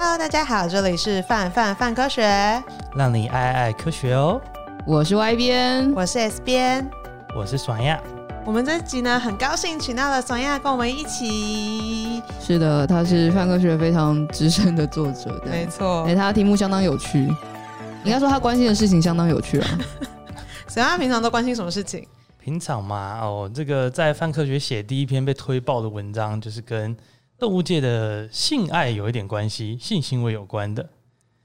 [0.00, 2.22] Hello，大家好，这里是范范范科学，
[2.94, 4.40] 让你爱爱科学哦。
[4.86, 6.88] 我是 Y 编，我是 S 边，
[7.34, 8.00] 我是爽亚。
[8.46, 12.22] 我们这集呢，很高兴请到了爽亚跟我们一起。
[12.40, 16.04] 是的，他是范科学非常资深的作者，没错。
[16.04, 17.24] 哎，他的题目相当有趣，
[18.04, 19.68] 应该说他关心的事情相当有趣啊。
[20.68, 22.06] 爽亚平常都关心什么事情？
[22.38, 26.96] 平常嘛，哦，这个在范科学写第一篇被推爆的文章，就是跟
[27.38, 30.88] 动物界的性爱有一点关系，性行为有关的。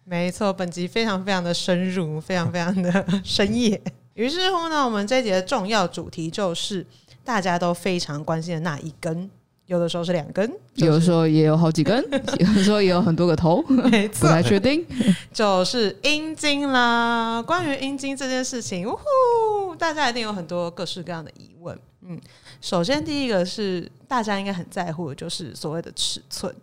[0.04, 3.80] 没错，本集非常非常的深入，非常非常的深夜。
[4.16, 6.86] 于是乎呢，我们这一集的重要主题就是
[7.24, 9.30] 大家都非常关心的那一根，
[9.68, 12.04] 有的时候是两根，就是、有的时候也有好几根，
[12.40, 14.86] 有的时候也有很多个头，没错，不太确定，
[15.32, 17.42] 就是阴茎啦。
[17.44, 21.80] 关于阴茎这件事情，呜呼，大家一定有很多各式各样的疑问。
[22.06, 22.20] 嗯，
[22.64, 26.56] 首先第一个是大家应该很在乎的，就是所谓的尺寸，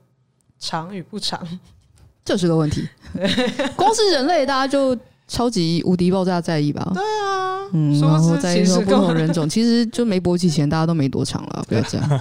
[0.59, 1.47] 长与不长，
[2.25, 2.89] 这是个问题。
[3.77, 4.99] 光是人类，大家就。
[5.29, 6.91] 超级无敌爆炸在意吧？
[6.93, 12.21] 对啊，嗯，然后在意说不同人种， 其实就没勃起前大家都没多长了，不要这样。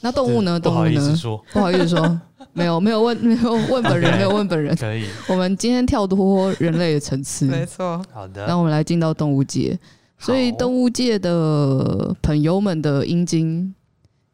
[0.00, 0.58] 那动物呢？
[0.58, 1.16] 动物呢？
[1.52, 2.20] 不好意思说，
[2.52, 4.74] 没有没有问没有问本人，没有问本人。
[4.74, 5.04] 可以。
[5.28, 8.04] 我们今天跳脱人类的层次，没错。
[8.12, 8.44] 好的。
[8.48, 9.78] 那我们来进到动物界，
[10.20, 13.74] 所以动物界的朋友们的阴茎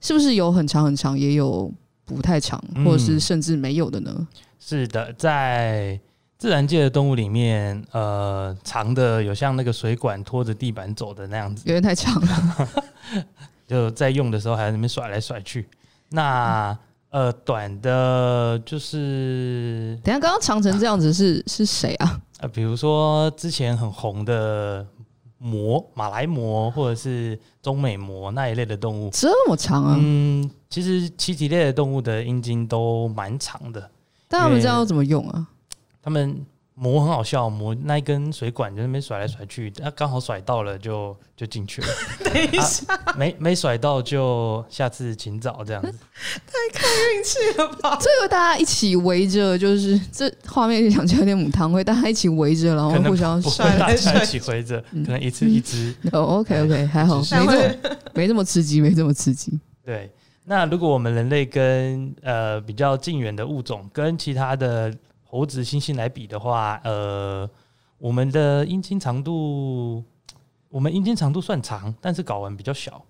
[0.00, 1.72] 是不是有很长很长，也有
[2.04, 4.28] 不太长，或者是甚至没有的呢？
[4.58, 5.98] 是的，在。
[6.38, 12.68] 自然界的动物里面，呃，长的有像那个水管拖着地板走的那样子，有点太长了。
[13.66, 15.66] 就在用的时候还在那边甩来甩去。
[16.10, 16.76] 那
[17.08, 22.20] 呃，短的就是，等下刚刚长成这样子是是谁啊？
[22.40, 24.86] 呃，比如说之前很红的
[25.46, 29.96] 貘、马来魔，或者是中美魔那一类的动物，这么长啊？
[29.98, 33.90] 嗯，其实栖息类的动物的阴茎都蛮长的。
[34.28, 35.46] 但他们这样要怎么用啊？
[36.02, 36.44] 他们
[36.78, 41.88] 磨很好笑，磨那一根水管就那边甩来甩去，啊刚好甩到了就就进去了。
[42.22, 45.90] 等一下，啊、没没甩到就下次请早这样子。
[46.46, 47.96] 太看运气了吧？
[47.96, 55.94] 最后大家一起围着，就是这画面就想起来有点母汤会，大家一起围着，然后互相甩来甩去，一起围着，可能一次一只。
[56.12, 57.74] 哦、oh,，OK OK，还好，没这么
[58.12, 59.58] 没这么刺激，没这么刺激。
[59.82, 60.10] 对，
[60.44, 64.94] 那如果我们人类跟呃比较近远的物种跟其他的。
[65.36, 67.48] 猴子、猩猩来比的话，呃，
[67.98, 70.02] 我们的阴茎长度，
[70.70, 73.04] 我们阴茎长度算长，但是睾丸比较小。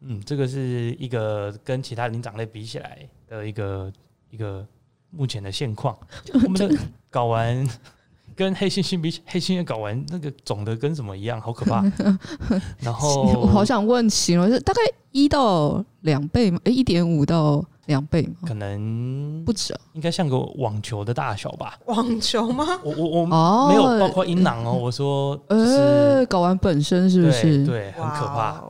[0.00, 3.92] 嗯，这个是一个跟其他灵长类比起来的一个
[4.30, 4.66] 一个
[5.10, 5.94] 目前的现况。
[6.32, 6.74] 我们的
[7.12, 7.68] 睾丸
[8.34, 11.84] 跟黑猩猩比，黑猩猩睾丸那个肿的跟什么一样，好可怕。
[12.80, 14.80] 然后我好想问，形容是大概
[15.12, 16.58] 一到两倍吗？
[16.64, 17.62] 诶，一点五到。
[17.90, 18.34] 两倍吗？
[18.46, 21.76] 可能不止，应该像个网球的大小吧？
[21.86, 22.64] 网球吗？
[22.82, 23.26] 我我我
[23.68, 24.72] 没有包括阴囊哦。
[24.72, 27.66] 我说，呃，睾丸本身是不是？
[27.66, 28.62] 对，很可怕。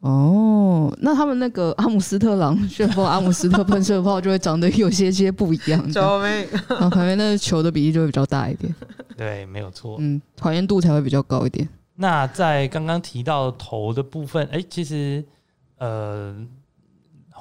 [0.00, 5.90] 哦，那他们那个阿姆斯特朗旋风、阿姆斯特喷射炮就会长得有些些不一样。
[5.90, 6.46] 救命！
[6.90, 8.74] 旁边那个球的比例就会比较大一点。
[9.16, 9.96] 对，没有错。
[10.00, 11.66] 嗯，还原度才会比较高一点。
[11.96, 15.24] 那在刚刚提到头的部分，哎，其实
[15.78, 16.34] 呃。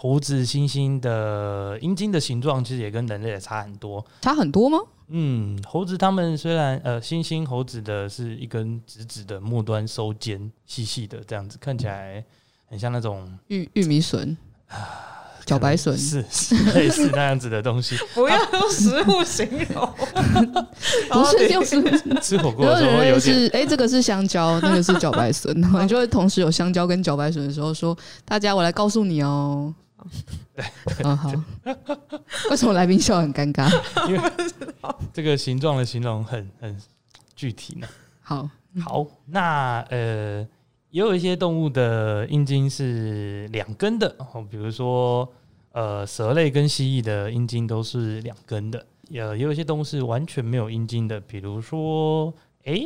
[0.04, 4.78] 猴子、猩猩的阴茎的形状其实也跟人类也差很多，差很多吗？
[5.08, 12.22] 嗯，猴子它们虽然呃，猩猩、猴子的是一根直直的末端收尖，细细的这样子，看起来
[12.66, 14.36] 很像那种玉玉米笋
[14.68, 14.76] 啊，
[15.46, 17.96] 茭白笋是 是类似那样子的东西。
[18.14, 19.90] 不要用食物形容，
[21.12, 23.38] 不是用食物吃火锅的时候会有点。
[23.54, 29.74] 哎、欸，这个是香蕉，那个是茭白笋，然后你就会同时有香蕉跟茭白笋的时候说：“大家，我来告诉你哦。”
[30.56, 30.66] 对，
[31.04, 31.32] 嗯好。
[32.50, 33.68] 为什么来宾笑很尴尬？
[34.08, 34.32] 因为
[35.12, 36.82] 这个形状的形容很很
[37.36, 37.88] 具体呢。
[38.22, 38.50] 好，
[38.82, 40.48] 好，那呃，
[40.90, 45.28] 也有一些动物的阴茎是两根的，哦，比如说
[45.72, 48.86] 呃，蛇类跟蜥蜴的阴茎都是两根的。
[49.14, 52.34] 呃，也有一些动物是完全没有阴茎的，比如说，
[52.66, 52.86] 哎，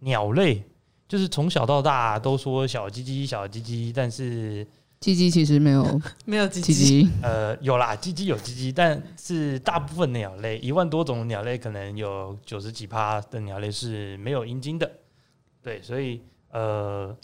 [0.00, 0.62] 鸟类，
[1.08, 4.66] 就是从小到大都说小鸡鸡，小鸡鸡，但是。
[4.98, 7.08] 鸡鸡其实没有， 没有鸡鸡。
[7.22, 14.90] 呃，有啦，鸡鸡有鸡鸡，但是大部分鸟类，一万多种鸟类，可能有九十几趴的鸟类是没有阴茎的。
[15.62, 17.14] 对，所以呃，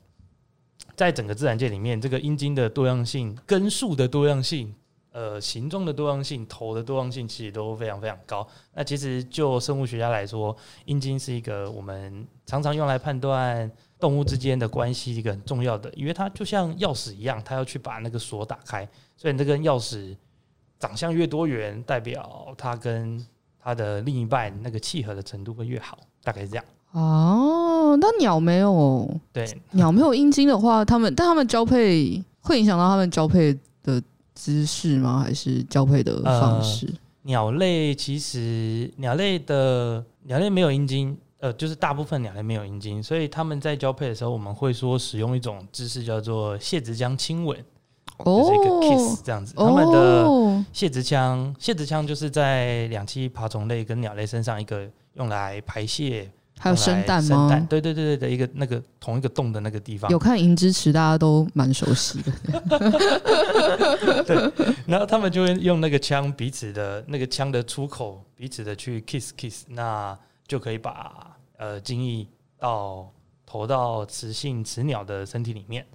[0.94, 4.72] 在整个自然界里面，这个阴茎的多样性、根数的多样性、
[5.10, 8.46] 呃，形状的多样性、头的多样性，其实都非常非常高。
[8.74, 10.54] 那其实就生物学家来说，
[10.84, 13.68] 阴茎是一个我们常常用来判断。
[14.02, 18.86] 动物之间的关系一个很重要的，因为它就像钥匙一样，它要去把那个锁打开。
[19.16, 20.16] 所以那根钥匙
[20.80, 23.24] 长相越多元，代表它跟
[23.60, 26.64] 它的另一半那个契合的程度会越好，大概是这样。
[26.90, 34.02] 哦，那鸟没有对，鸟没有阴茎的话，它们但它们交配会影响到它们交配的
[34.34, 35.20] 姿势吗？
[35.24, 36.86] 还是交配的方式？
[36.86, 47.58] 呃、鸟类其实鸟类的鸟类没有阴茎，呃，就是大部分鸟类没有阴茎，所以他们在交配的时候，我们会说使用一种姿势叫做泄殖腔亲吻。
[48.24, 57.48] 就是一个 kiss 这样子，他们的泄殖腔，泄殖腔就是在两栖爬虫类跟鸟类身上一个用来排泄，还有生蛋吗？
[57.68, 60.08] 对对对对的一个那个同一个洞的那个地方。
[60.08, 62.30] 有看《银之池》，大家都蛮熟悉的。
[64.24, 64.52] 对，
[64.86, 70.16] 然后他们就会用那个枪彼此的那个枪的出口彼此的去 kiss kiss，那
[70.52, 72.26] 就可以把呃精液
[72.58, 73.10] 到
[73.46, 75.86] 投到雌性雌鸟的身体里面。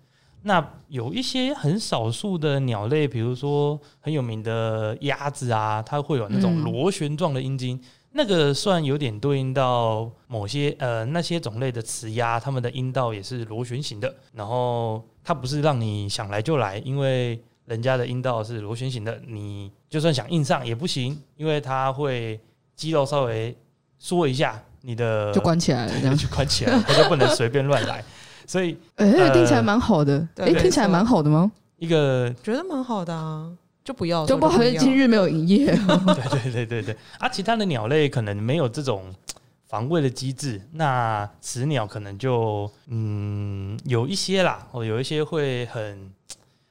[0.42, 7.80] 那有一些很少数的鸟类，比如说很有名的鸭子啊，它会有那种螺旋状的阴茎，
[8.14, 14.12] 那个算有点对应到某些呃那些种类的雌鸭，它们的阴道也是螺旋形的。
[14.34, 22.40] 然后它不是让你想来就来，因为人家的阴道是螺旋形的，你就算想硬上也不行，因为它会
[22.76, 23.56] 肌肉稍微
[24.00, 28.04] 缩一下，你的就关起来了，这样 就关起来，了，他就不能随便乱来。
[28.48, 30.20] 所以，哎、欸，听起来蛮好的。
[30.38, 31.52] 哎、呃，听起来蛮好的吗？
[31.78, 33.52] 一个觉得蛮好的啊，
[33.84, 35.66] 就不要，就不好意思，今日没有营业。
[35.76, 36.98] 对对对对对。
[37.20, 39.14] 啊，其他的鸟类可能没有这种
[39.68, 46.12] 防卫的机制，那雌鸟可能就嗯有一些啦，哦，有一些会很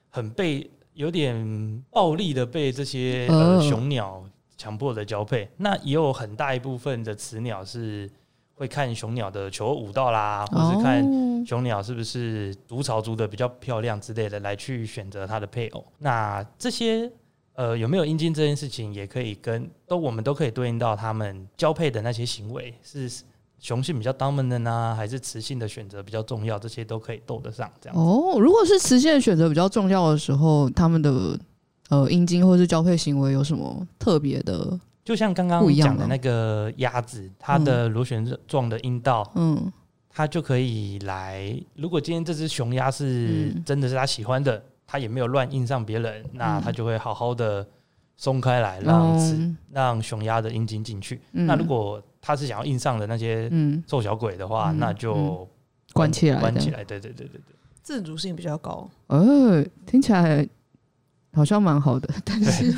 [0.08, 4.25] 很被有点暴力的被这些呃雄鸟
[4.56, 8.11] 强迫的交配，那也有很大一部分的雌鸟是。
[8.58, 11.05] 会看雄鸟的求偶舞蹈啦，或是看
[11.44, 15.85] 雄鸟是不是筑巢筑的比较漂亮之类的，来去选择它的配偶。
[15.99, 17.12] 那这些
[17.53, 23.12] 呃有没有阴茎这件事情，也可以跟都我们都可以对应到他们交配的那些行为，是
[23.58, 26.58] 雄性比较 dominant 呢，还是雌性的选择比较重要？
[26.58, 27.99] 这些都可以斗得上这样。
[27.99, 31.38] 哦，如果是雌性的选择比较重要的时候，他们的
[31.88, 34.78] 呃阴茎或是交配行为有什么特别的？
[35.04, 39.72] 就像刚刚讲的那个鸭子，它的螺旋状的阴道，嗯，
[40.08, 41.56] 它就可以来。
[41.76, 47.64] 如果今天这只雄鸭是真的是它喜欢的，它也没有乱印上别人，那它就会好好的
[48.16, 51.20] 松开来，让让雄鸭的阴茎进去。
[51.30, 53.48] 那如果它是想要印上的那些
[53.86, 55.48] 瘦小鬼的话，那就
[55.92, 56.82] 关起来，关起来。
[56.82, 58.90] 对对对对对，自主性比较高。
[59.06, 60.48] 呃，听起来
[61.36, 62.74] 好像蛮好的， 但是。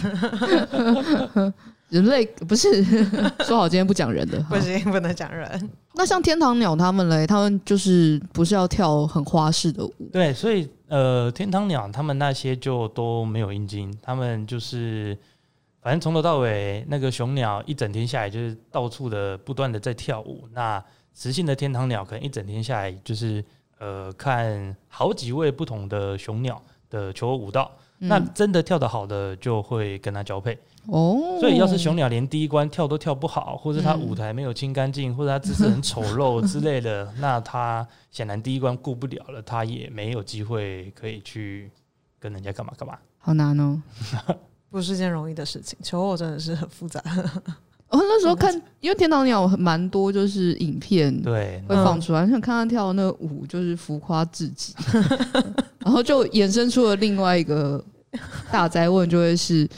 [1.91, 2.85] 人类不是
[3.47, 5.71] 说好今天不讲人的， 不行，不能讲人。
[5.95, 9.95] 那像天堂鸟他们嘞，他们就是不是要跳很花式的舞？
[10.13, 15.17] 对，所以呃，天堂鸟他们那些就都没有阴茎，他们就是
[15.81, 20.47] 反正从头到尾那个雄鸟一整天下来就是到处的不断的在跳舞。
[20.53, 20.85] 那
[21.15, 23.43] 雌性的天堂鸟可能一整天下来就是
[23.79, 27.71] 呃看好几位不同的雄鸟的求偶舞蹈。
[28.01, 30.59] 嗯、那真的跳得好的就会跟他交配。
[30.87, 41.71] 哦，所以要是雄鸟连第一关跳都跳不好，或者它舞台没有清干净，或者它姿势很丑陋之类的，那它显然第一关过不了了，它也没有机会可以去
[42.19, 42.97] 跟人家干嘛干嘛。
[43.19, 43.83] 好难哦，
[44.71, 47.03] 不是件容易的事情，求偶真的 是很复杂。
[47.89, 54.75] 哦，那时候看，因为天堂鸟蛮多，就是影片对会放出来，想看他跳的那个舞，就是浮夸至极，
[55.81, 57.83] 然后就衍生出了另外一个
[58.51, 59.69] 大灾问，就会是。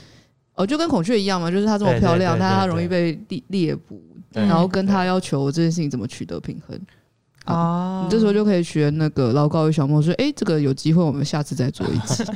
[0.57, 6.79] 哦，就跟孔雀一样嘛，就是它这么漂亮，但它容易被猎猎捕，然后跟它要求这件事情怎么取得平衡
[7.47, 8.03] 哦？
[8.05, 12.27] 你这时候就可以学那个老高与小莫说：“哎、欸，这个有机会，我们下次再做一次。”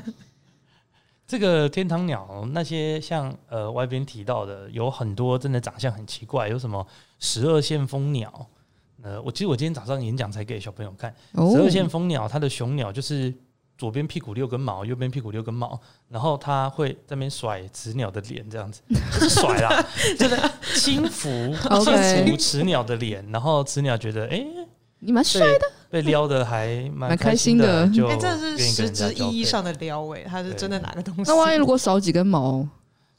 [1.28, 6.86] 这个天堂鸟那些像呃外边提到的，有很多真的长相很奇怪，有什么
[7.18, 8.46] 十二线蜂鸟？
[9.02, 13.34] 呃，我其实我今天早上演讲才给小朋友看，十二线蜂鸟，它的雄鸟就是。
[13.76, 15.78] 左边屁股六根毛，右边屁股六根毛，
[16.08, 19.84] 然后它会在那边甩雌鸟的脸，这样子就是甩啦，
[20.18, 20.36] 就是
[20.76, 21.52] 轻抚
[21.82, 24.68] 轻抚雌鸟的脸，然后雌鸟觉得哎，欸、
[25.00, 31.22] 你蛮帅的，被撩的还蛮开心的，就欸，这是实质意义上的撩哎，它是真的拿个东西？
[31.26, 32.66] 那万一如果少几根毛？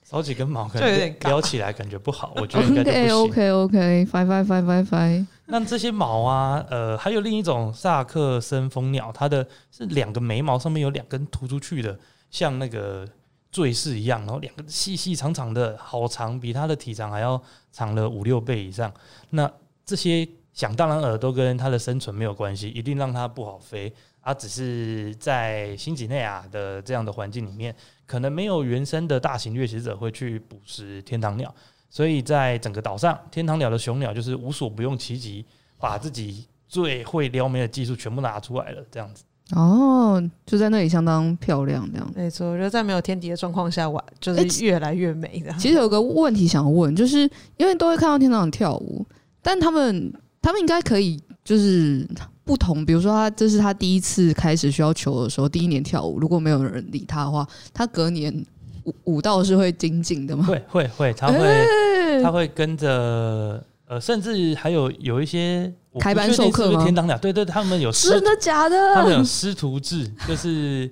[0.08, 3.08] 少几根毛可能撩起来感觉不好，我觉得应该就不行。
[3.10, 5.26] OK OK OK，Five Five Five Five Five。
[5.48, 11.98] 那这些毛啊，呃，还有另一种萨克森蜂鸟，它的是两个眉毛上面有两根突出去的，
[12.30, 13.08] 像那个
[13.52, 18.94] 坠饰一样，然后两个细细长长的，好长，比它的体长还要长了五六倍以上。
[19.32, 19.52] 那
[19.84, 23.92] 这些想当然耳都跟它的生存没有关系，一定让它不好飞。
[24.26, 27.74] 它只是在新几内亚的这样的环境里面，
[28.08, 31.54] 可能没有原生的大型掠食者会去捕食天堂鸟，
[31.92, 35.46] 所以在整个岛上，天堂鸟的雄鸟就是无所不用其极，
[35.78, 39.24] 把自己最会撩妹的技术全部拿出来了，这样子。
[39.52, 42.12] 哦，就在那里相当漂亮，这样。
[42.16, 45.54] 没错，我觉得在没有天敌的状况下玩，就是越来越美的。
[45.60, 49.06] 其实有个问题想问，就是因为都会看到天堂鸟跳舞，
[49.44, 52.06] 但他们他们应该可以就是
[52.44, 58.46] 不同，比如说他这是他第一次开始需要求的时候，第一年跳舞，如果没有人理他的话，他隔年
[58.84, 60.46] 舞舞蹈是会精进的吗？
[60.46, 63.64] 会会会，他会、欸、他会跟着。
[63.88, 66.84] 呃，甚至还有有一些开班授课吗？
[66.84, 68.96] 天堂鸟，对对，他们有真的假的？
[68.96, 70.90] 他们有师徒制，就是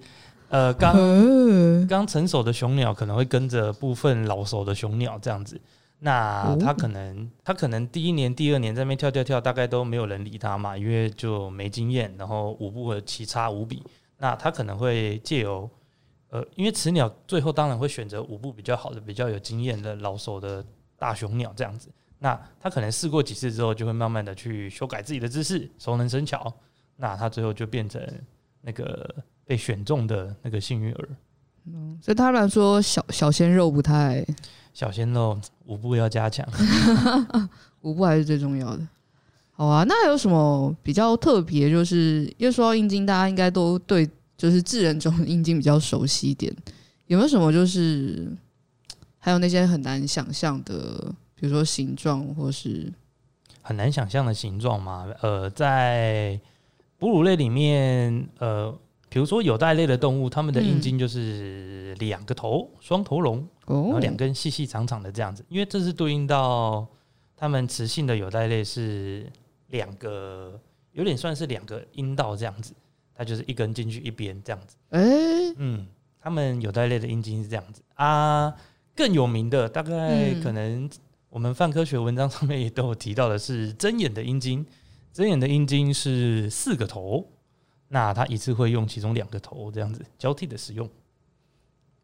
[0.50, 0.96] 呃，刚
[1.88, 5.60] 刚成熟的雄鸟可能会跟着部分老熟的雄鸟这样子。
[6.06, 13.82] 那他可能他可能第一年、第二年在那边跳跳跳，大概都没有人理他嘛，因为就没经验，然后舞步和奇差无比。
[14.18, 15.70] 那他可能会借由
[16.30, 20.66] 呃，因为雌鸟最后当然会选择舞步比较好的、比较有经验的老手的
[20.98, 21.90] 大雄鸟这样子。
[22.20, 26.54] 那他可能试过几次之后，就会慢慢的去修改自己的姿势，熟能生巧。
[26.98, 28.02] 那他最后就变成
[28.62, 31.10] 那个被选中的那个幸运儿。
[31.66, 34.26] 嗯，所以他来说，小小鲜肉不太，
[34.74, 36.48] 小鲜肉舞步要加强，
[37.82, 38.88] 舞步还是最重要的。
[39.52, 41.70] 好啊，那还有什么比较特别？
[41.70, 46.54] 就是因为说到阴茎，大家应该都对就是智人中的阴茎比较熟悉一点。
[47.06, 48.32] 有没有什么就是
[49.20, 51.14] 还有那些很难想象的？
[51.36, 52.90] 比如说形状，或是
[53.62, 55.06] 很难想象的形状嘛？
[55.22, 56.40] 呃，在
[56.98, 58.74] 哺乳类里面，呃，
[59.14, 66.84] 比如说有袋类的动物，它们的阴茎就是两个头，双、嗯、头龙，然后两根细细长长的这样子，因为这是对应到
[67.38, 69.32] 它们雌性的有袋类是
[69.68, 70.60] 两个，
[70.94, 72.74] 有点算是两个阴道这样子，
[73.14, 74.76] 它就是一根进去一边这样子。
[74.90, 75.86] 哎、欸，嗯，
[76.20, 78.52] 它们有袋类的阴茎是这样子啊。
[78.96, 80.90] 更有名的，大概可能、嗯。
[81.30, 84.66] 我们泛科学文章上面也都有提到的是针眼的阴茎，
[85.12, 87.28] 针眼的阴茎是四个头，
[87.94, 90.90] 那它一次会用其中两个头这样子交替的使用。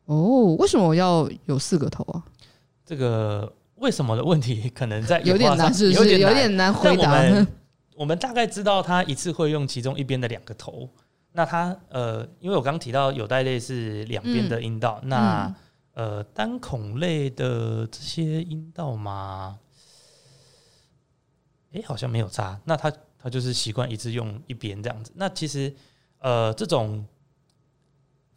[0.05, 2.23] 哦，为什么要有四个头啊？
[2.85, 7.11] 这个为什么的问题可能在有点难，是有点有点难回答。
[7.11, 7.47] 我们
[7.97, 10.87] 我们大概知道它一次会用其中一边的两个头。
[11.31, 15.45] 那它呃，因为我刚刚提到有袋类是两边的阴道，嗯、那。
[15.47, 15.55] 嗯
[15.95, 19.59] 呃，单孔类的这些阴道嘛？
[21.73, 22.57] 哎、欸，好像没有差。
[22.63, 25.11] 那它它就是习惯一次用一边这样子。
[25.15, 25.71] 那其实
[26.19, 27.05] 呃，这种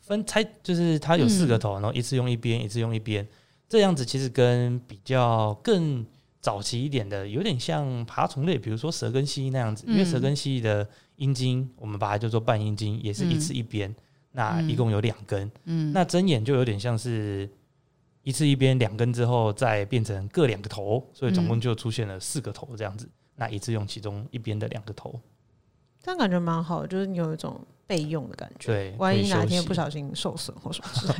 [0.01, 3.27] 分拆就是它有四个头，然后一次用一边，一次用一边，
[3.69, 6.05] 这样子其实跟比较更
[6.41, 9.85] 早期一点的有点像爬虫类，比如说蛇跟蜥蜴那样子。
[9.87, 13.95] 因为蛇跟蜥蜴的阴茎，我们把它叫做半阴茎，也是一次一边。
[14.35, 17.47] 那一共有两根，嗯，那针眼就有点像是
[18.23, 23.07] 一次一边两根之后再变成各两个头，所以总共就出现了四个头这样子。
[23.43, 25.19] 那一次用其中一边的两个头，
[26.01, 28.69] 这样感觉蛮好，就是你有一种备用的感觉。
[28.69, 31.15] 对，万一哪天不小心受损或什么之类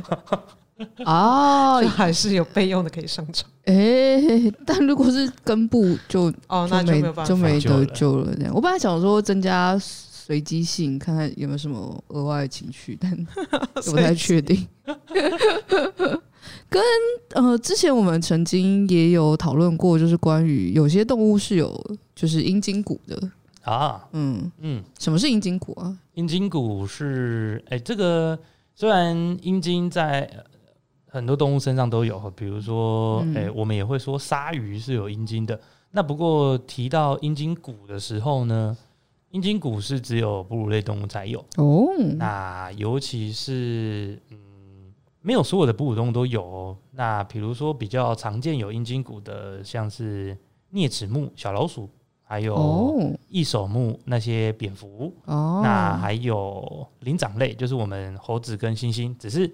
[0.87, 3.49] 的，哦， 还是有备用的可以上场。
[3.65, 8.33] 哎、欸，但如果是根部就哦，那就没有办法就没得救了。
[8.33, 9.77] 这样，我本来想说增加。
[10.25, 13.13] 随机性，看看有没有什么额外的情绪，但
[13.83, 14.65] 不太确定。
[16.69, 16.81] 跟
[17.31, 21.79] 呃，之前我们曾经也有讨论过，就是关于有些动物是有
[22.15, 23.29] 就是阴茎骨的
[23.61, 24.07] 啊。
[24.11, 25.97] 嗯嗯，什么是阴茎骨啊？
[26.13, 28.37] 阴茎骨是哎、欸，这个
[28.75, 30.29] 虽然阴茎在
[31.07, 35.59] 很多动物身上都有，比如说哎、嗯欸，我们也会说鲨鱼是有阴茎的。
[35.91, 38.77] 那不过提到阴茎骨的时候呢？
[39.31, 44.37] 阴茎骨是只有哺乳类动物才有哦，那尤其是嗯，
[45.23, 46.77] 没有所有的哺乳动物都有哦。
[46.91, 50.37] 那比如说比较常见有阴茎骨的，像是
[50.71, 51.89] 啮齿目、小老鼠，
[52.23, 59.51] 还有翼手目那些蝙蝠哦，那还有灵长类，就是我们猴子跟猩猩，只是。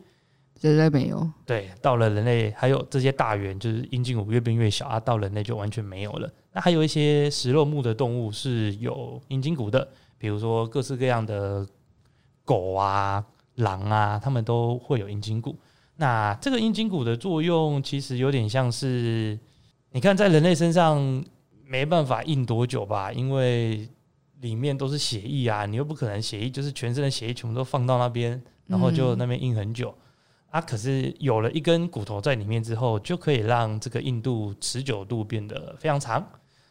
[0.62, 6.30] 人类没有，对，到了人类还有这些大猿，就是阴茎骨越变越小啊，到人类就完全没有了。
[6.52, 11.66] 那还有一些食肉目的动物是有阴茎骨的，比如说各式各样的
[12.44, 13.26] 狗啊、
[13.60, 15.56] 狼啊，它们都会有阴茎骨。
[15.96, 19.38] 那这个阴茎骨的作用其实有点像是，
[19.92, 21.24] 你看在人类身上
[21.66, 23.88] 没办法硬多久吧，因为
[24.42, 29.90] 里面都是血液啊，你又不可能血液就是全身的血液全部都放到那边，然后就那边硬很久。
[29.98, 30.04] 嗯
[30.50, 36.28] 啊，可是有了一根骨头在里面之后，就可以让这个硬度、持久度变得非常长。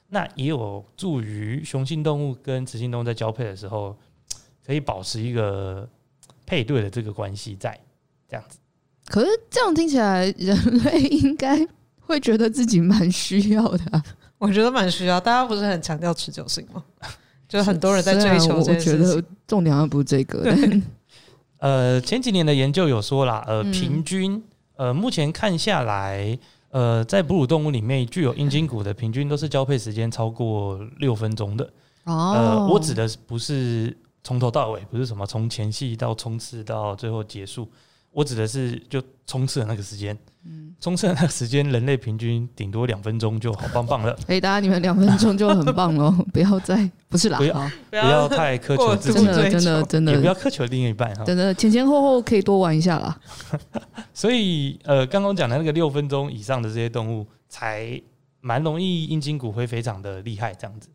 [0.09, 3.97] 那也有助于雄性动物跟雌性动物在交配的时候，
[4.67, 5.89] 可以保持一个
[6.49, 7.79] 配对的这个关系在
[8.27, 8.59] 这样子。
[9.07, 11.67] 可是这样听起来，人类应该
[12.01, 14.03] 会觉得自己蛮需要的、啊，
[14.39, 15.21] 我觉得蛮需要。
[15.21, 16.83] 大家不是很强调持久性吗？
[17.47, 18.93] 就很多人在追求这件事情。
[18.95, 20.43] 我觉得重点好像不是这个。
[20.43, 20.83] 对
[21.61, 24.43] 呃，前几年的研究有说啦，呃，平均
[24.77, 26.39] 呃，目前看下来，
[26.71, 31.65] 呃，在哺乳动物里面具有阴茎骨的，平均都是交配时间超过六分钟的。
[32.05, 33.97] 哦，呃，我指的不是
[34.29, 37.67] 从头到尾，不是什么从前戏到冲刺到最后结束。
[38.11, 44.15] 我指的是就冲刺的那个时间，嗯，冲刺的那个时间，人类平均顶多两分钟就好棒棒了。
[44.29, 51.25] 哎，大家你们两分钟就很棒了， 不要再不是啦，不要不要太苛求自己，真的真的 真的，也不要苛求另一半哈。
[51.25, 53.19] 真的前前后后可以多玩一下啦。
[54.13, 57.99] 所以呃，刚刚讲的那个六分钟以上的这些动物，才
[58.43, 60.91] 蛮容易阴茎骨灰非常的厉害这样子。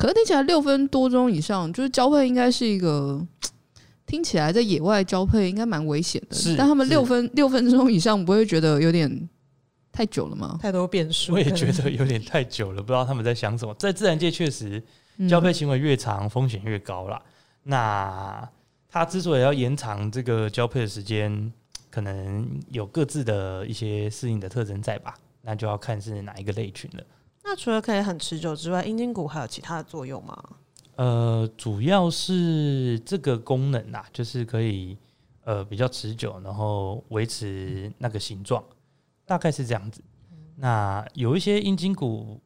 [0.00, 3.24] 可是听起来六分多钟以上，就是交配应该是一个。
[4.06, 9.28] 听起来在野外交配应该蛮危险的，是但他们六分六分钟以上不会觉得有点
[9.92, 10.58] 太久了吗？
[10.60, 13.72] 太多变数，我也觉得有点太久了，不知道他们在想什么。
[13.74, 14.82] 在自然界确实，
[15.28, 17.22] 交配行为越长，风险越高啦。
[17.24, 17.30] 嗯、
[17.62, 18.48] 那
[18.88, 21.52] 他之所以要延长这个交配的时间，
[21.88, 25.14] 可能有各自的一些适应的特征在吧？
[25.42, 27.04] 那就要看是哪一个类群了。
[27.50, 30.40] 那除了可以很持久之外，阴茎骨还有其他的作用吗？
[30.94, 34.96] 呃，主要是这个功能啊，就是可以
[35.42, 38.62] 呃比较持久，然后维持那个形状，
[39.26, 40.00] 大概是这样子。
[40.54, 42.40] 那有一些阴茎骨，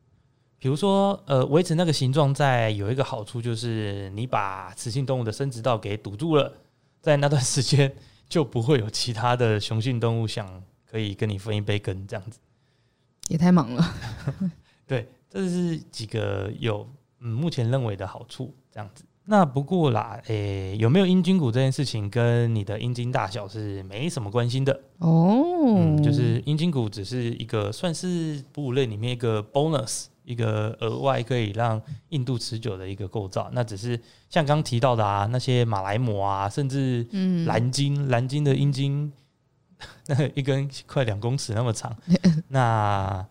[0.58, 6.50] 比如说呃维持那个形状，在有一个好处就是你把雌性动物的生殖道给堵住了，
[7.02, 7.94] 在那段时间
[8.26, 12.38] 就不会有其他的雄性动物想可以跟你分一杯羹这样子。
[13.28, 13.94] 也太忙了。
[14.87, 16.88] 对，这是几个有。
[17.26, 19.03] 嗯，目前认为的好处这样子。
[19.25, 25.43] 那不过啦，诶、欸，有没有阴茎骨这件事情跟你的阴茎大小是没什么关系的哦。
[25.67, 33.49] 嗯，就是阴茎骨只是一个算是哺乳类里面一个 bonus，一个额外可以让硬度持久的一个构造。
[33.55, 37.07] 那只是像刚提到的啊，那些马来貘啊，甚至
[37.47, 39.11] 蓝鲸，蓝鲸的阴茎
[40.09, 41.97] 那一根快两公尺那么长，
[42.49, 43.27] 那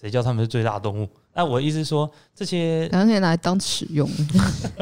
[0.00, 1.08] 谁叫他们是最大的动物？
[1.34, 4.08] 那我的意思是说，这些两可以拿来当尺用，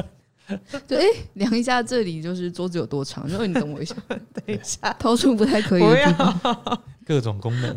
[0.87, 1.05] 就哎
[1.35, 7.77] 量一下这里就是桌子有多长，然后你等我一下， 等一下 掏出不太可以的地方，各种功能。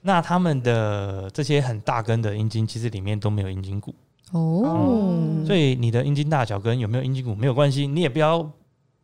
[0.00, 3.94] 那他们的这些很大根的阴茎，其实里面都没有阴茎骨
[4.32, 8.48] 哦、嗯，所以你的阴茎大小跟有没有阴茎骨没有关系，你也不要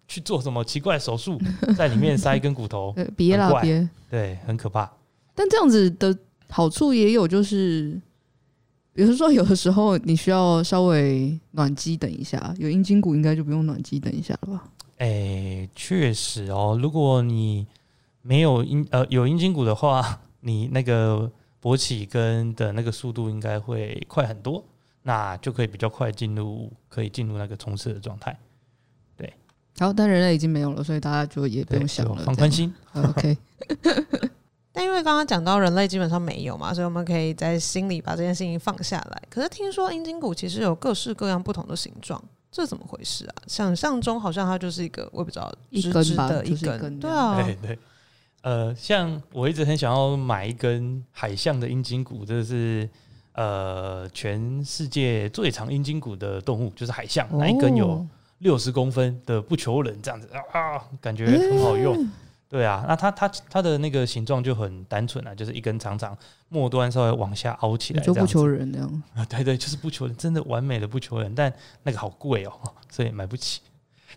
[0.06, 1.38] 去做什么奇怪的手术，
[1.76, 4.90] 在里面塞一根骨头，别啦别，对，很可怕。
[5.34, 6.16] 但这样子的
[6.48, 8.00] 好处也有，就是。
[8.96, 14.68] 比如说，有的时候你需要稍微暖机等一下，有阴茎骨应该就不用暖机等一下了吧？
[14.98, 16.78] 哎、欸，确实哦。
[16.80, 17.66] 如果你
[18.22, 21.28] 没有阴呃有阴茎骨的话， 你那个
[21.60, 24.64] 勃起跟的那个速度应该会快很多，
[25.02, 28.38] 那就可以比较快进入可以进入那个冲刺的状态。
[29.16, 29.34] 对，
[29.80, 32.72] 好，但人类已经没有了，所以大家就也不用想了，放宽心。
[32.92, 33.36] OK。
[34.76, 39.22] 但因为刚刚讲到人类基本上没有嘛，所以我们可以在心里把这件事情放下来。
[39.30, 43.34] 可是听说阴茎骨其实有各式各样不同的形状，这怎么回事啊？
[43.46, 46.98] 想象中好像它就是一个我也不知道直直的一根吧，一根。
[46.98, 47.78] 对啊，对对。
[48.42, 52.90] 呃，像我一直很想要买一根海象的阴茎骨，这是
[53.34, 58.04] 呃全世界最长阴茎骨的动物，就是海象，那一根有
[58.38, 61.94] 六十公分的不求人这样子啊，感觉很好用。
[61.94, 62.06] 欸
[62.48, 66.16] 对啊，那它它它的那个形状就很单纯啊，就是一根长长，
[66.48, 69.24] 末端稍微往下凹起来，就不求人那样啊。
[69.24, 71.52] 对对，就是不求人，真的完美的不求人，但
[71.82, 72.52] 那个好贵哦，
[72.88, 73.60] 所以买不起。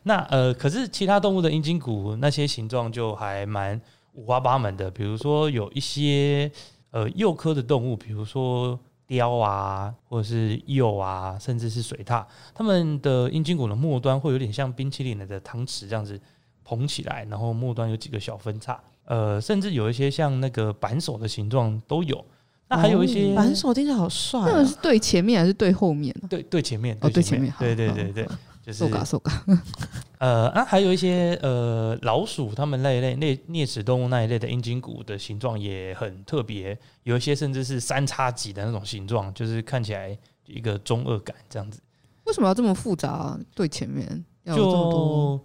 [0.04, 3.82] 那呃，可是其他动物的阴茎骨那些形状就还蛮
[4.14, 6.52] 五花八门的，比如说有一些
[6.92, 16.22] 呃鼬科的动物，比如说雕啊，或者是鼬啊，甚至是水獭，它们的阴茎骨的末端会有点像冰淇淋的汤匙这样子。
[16.68, 22.26] 捧起来，然后末端有几个小分叉，呃，甚至有一些像那个扳手的形状都有。
[22.68, 26.28] 那还有一些扳手听起来好帅，那个是对前面还是对后面呢？
[26.30, 28.28] 对对前面哦，对前面，对对对对，
[28.62, 28.80] 就是。
[28.80, 29.32] 受嘎受嘎。
[30.20, 41.80] 呃，那还有一些呃老鼠，它们那一类类啮齿动物那一类的阴茎骨的形状也很特别，有一些甚至是三叉戟的那种形状，就是看起来一个中二感这样子。
[42.26, 43.40] 为什么要这么复杂？
[43.56, 44.06] 对前面
[44.44, 45.42] 要有这么多？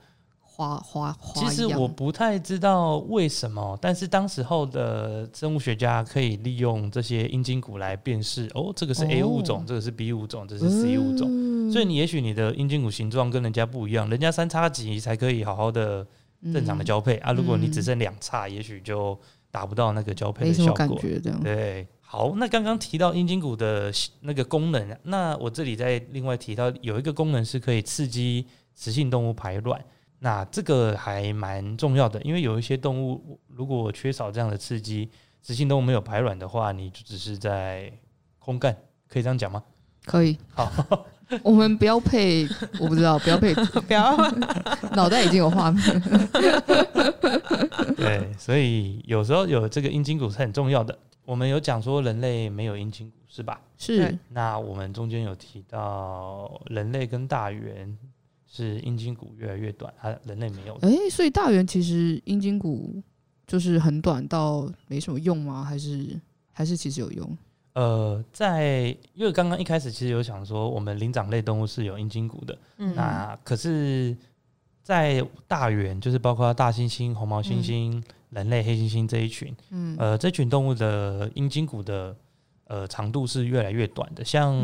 [0.55, 16.07] 花花花，其实我不太知道为什么，但是当时候的生物学家可以利用这些阴茎骨来辨识，哦，这个是 A 物种，哦、这个是 B 物种，这是 C 物种，嗯、所以你也许你的阴茎骨形状跟人家不一样，人家三叉戟才可以好好的
[16.53, 19.19] 正常的交配、嗯、啊，如果你只剩两叉，也许就
[19.51, 21.01] 达不到那个交配的效果。
[21.43, 21.87] 对。
[22.01, 29.83] 好，那刚刚提到阴茎骨的那个功能，那我这里再另外提到有一个功能是可以刺激雌性动物排卵，
[30.25, 35.11] 那这个还蛮重要的，因为有一些动物如果缺少这样的刺激，
[35.43, 37.93] 雌性动物没有排卵的话，你就只是在
[38.39, 38.77] 空干，
[39.09, 39.61] 可以这样讲吗？
[40.05, 40.39] 可以。
[40.55, 40.71] 好，
[41.43, 42.47] 我们不要配，
[42.79, 44.17] 我不知道，不要配， 不要，
[44.95, 45.83] 脑袋已经有画面。
[47.97, 50.97] 对，所以有时候有这个阴茎骨是很重要的。
[51.25, 53.61] 我们有讲说人类没有阴茎骨是吧？
[53.77, 54.17] 是。
[54.29, 57.99] 那我们中间有提到人类跟大猿
[58.53, 60.75] 是阴茎骨越来越短，它，人类没有。
[60.83, 63.03] 哎、欸，所以大猿其实阴茎骨
[63.47, 65.65] 就是很短到没什么用吗？
[65.65, 66.21] 还是
[66.53, 67.38] 还是其实有用？
[67.73, 74.17] 呃，在因为刚刚一开始其实有想说我们灵长类动物是有阴茎骨的，嗯，那可是，
[74.83, 77.97] 在大猿就是包括大猩猩、红毛猩猩。
[77.97, 82.17] 嗯人类黑猩猩这一群，嗯，呃，这群动物的阴茎骨的
[82.65, 84.57] 呃长度是越来越短的，像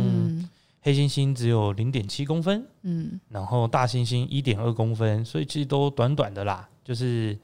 [0.81, 7.38] 黑猩猩只有零点七公分，嗯，然后大猩猩一点二公分，所以其实都短短的啦，就是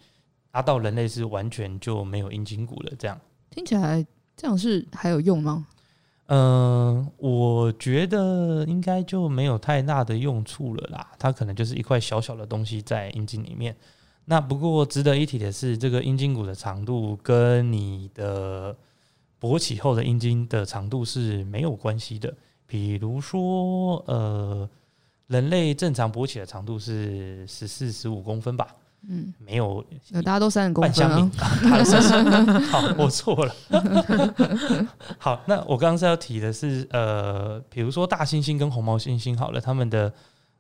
[0.53, 3.21] 阿到人类是完全就没有阴茎骨了，这样
[3.51, 5.67] 听起来这样是还有用吗？
[6.27, 13.77] 嗯、呃，我觉得应该就没有太大的用处了啦，它可能就是一块小小的东西在阴茎里面。
[14.25, 18.75] 那不过值得一提的是，这个阴茎骨的长度跟你的
[19.39, 22.35] 勃起后的阴茎的长度是没有关系的。
[22.67, 24.69] 比如说，呃，
[25.27, 28.69] 人类正常勃起的长度是十四、十五公分吧？
[29.09, 31.31] 嗯，没有，大家都三十公分啊。
[32.71, 33.55] 好，我错了。
[35.19, 40.13] 好，那我刚刚是要提的是，呃，比如说大猩猩跟红毛猩猩，好了，他们的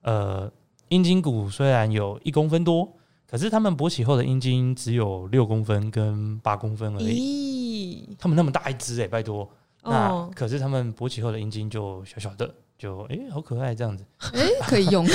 [0.03, 0.51] 呃
[0.89, 2.93] 阴茎骨虽然有一公分多。
[3.27, 8.07] 可是他们勃起后的阴茎只有六公分跟八公分而已。
[8.07, 9.49] 咦他们那么大一只哎、欸，拜托。
[9.85, 14.05] 哦、那可是他们勃起后的阴茎就小小的，就哎、欸，好可爱这样子。
[14.33, 15.07] 哎、欸，可以用，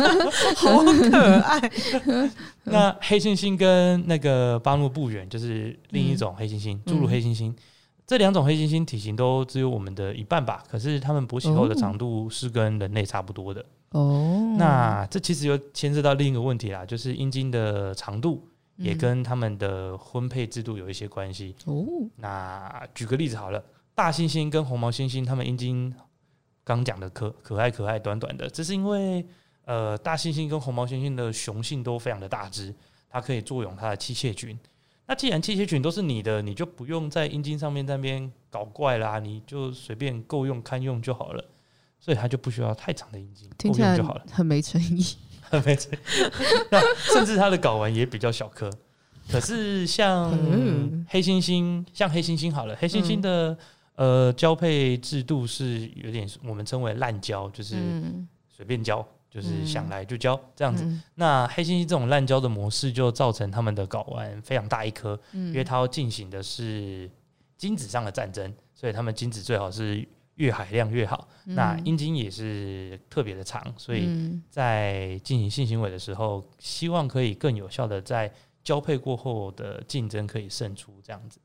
[0.56, 1.70] 好可爱。
[2.64, 7.54] 那黑猩猩跟那个巴诺不远就是另一种黑猩猩，侏儒、嗯、黑猩猩。
[8.06, 10.62] 这两种黑猩猩体型都只有我们的一半吧？
[10.70, 13.64] 可是他们勃起后的长度是跟人类差不多的。
[13.92, 21.54] 哦，那这其实又牵涉到另一个问题啦，就是阴茎的长度也跟他们的婚配制度有一些关系。
[21.64, 25.94] 哦，那举个例子好了，大猩猩跟红毛猩猩，它们阴茎
[26.64, 29.24] 刚讲的可可爱可爱短短的，这是因为
[29.64, 32.74] 呃，大猩猩跟红毛猩猩的雄性都非常的大只，
[33.08, 34.58] 它可以作用它的器械群。
[35.06, 41.44] 那既然器械群都是你的，你就不用在阴茎上面在那边搞怪啦，你就随便够用堪用就好了。
[42.00, 45.02] 所以它就不需要太长的阴茎，听起来就好了，很没诚意，
[45.40, 45.96] 很没诚意。
[46.70, 48.70] 那甚至它的睾丸也比较小颗。
[49.30, 50.30] 可是像
[51.08, 53.56] 黑猩猩，像黑猩猩好了，黑猩猩的
[53.94, 57.76] 呃交配制度是有点我们称为滥交，就是
[58.48, 60.86] 随便交，就是想来就交这样子。
[61.14, 67.10] 那黑猩猩这种滥交的模式，就造成他们的睾丸非常大一颗，因为它要进行的是
[67.56, 70.06] 精子上的战争，所以他们精子最好是。
[70.36, 74.10] 越海量越好，那阴茎也是特别的长，嗯、所以
[74.50, 78.28] 在进行性行为的时候，希望可以更有效的在
[78.64, 81.38] 交配过后的竞争可以胜出这样子。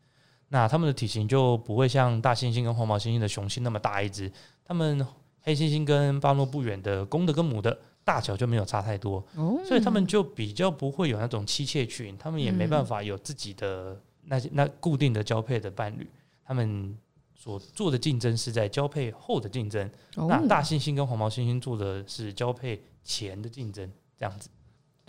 [0.50, 4.32] 那他们的体型就不会像大猩猩跟黄毛猩猩的雄性那么大一只，
[4.66, 5.06] 他们
[5.42, 16.10] 黑猩猩跟巴诺不远的公的跟母的大小就没有差太多，哦、所以他们就比较不会有那种妻妾群，他们也没办法有自己的那些那固定的交配的伴侣，
[16.44, 16.98] 他们。
[17.42, 24.50] 所做的竞争是在交配后的竞争，哦、那大猩猩跟黄毛猩猩做的是交配前的竞争，这样子。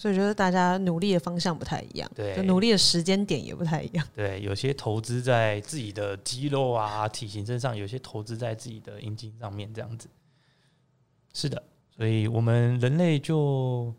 [0.00, 4.08] 所以觉得大家努力的方向不太一样，对，就努力的时间点也不太一样。
[4.14, 10.08] 对，有些投资在自己的肌肉啊、体型身上，有些投资在自己的阴茎上面，这样子。
[11.34, 11.62] 是的，
[11.94, 13.92] 所以我们人类就，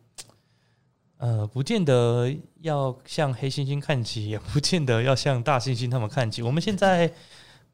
[1.17, 6.41] 呃，不见得要向黑猩猩看齐，也不见得要向大猩猩他们看齐。
[6.41, 7.13] 我们现在。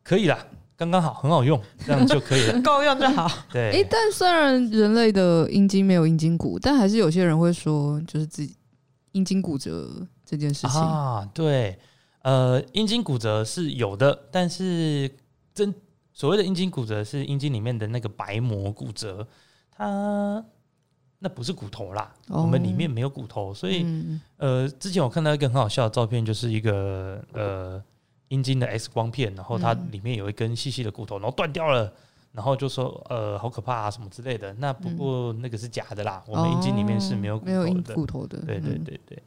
[0.04, 3.28] 可以啦，刚刚好，很好用， 这样就可以了，够用就好。
[3.52, 8.56] 对，哎、欸，但虽然人类的阴茎没有阴茎骨，但还是有些人会说，就是自己
[9.14, 9.90] 阴茎骨折
[10.24, 11.28] 这件事情啊。
[11.34, 11.80] 对，
[12.22, 15.10] 呃，阴茎骨折是有的，但是
[15.52, 15.74] 真
[16.14, 19.28] 所谓的阴茎骨折是阴茎里面的那个白膜骨折，
[19.76, 20.46] 它
[21.18, 27.84] 那不是骨头啦，哦、我们里面没有骨头，所以、嗯、呃，之前我看到一个很好笑的照片，就是一个呃。
[28.30, 31.92] 阴茎的 X 光片，然后它里面有一根细细的骨头，然后断掉了，
[32.32, 34.54] 然后就说呃好可怕啊什么之类的。
[34.56, 38.38] 那不过那个是假的啦，嗯、我们阴茎里面是没有骨头的，没有骨头的。
[38.46, 39.24] 对对对对。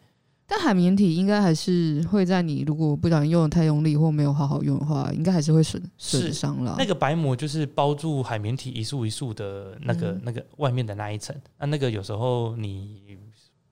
[0.52, 6.74] 但海绵体应该还是会在你如果不小心用的太用力或没有好好用的话，应该还是会损损伤了。
[6.76, 11.34] 那个白膜就是包住海绵体一束一束的那个、嗯、那个外面的那一层。
[11.56, 13.00] 那那个有时候你